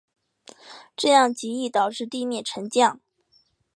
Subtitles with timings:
[0.97, 2.99] 这样极易导致地面沉降。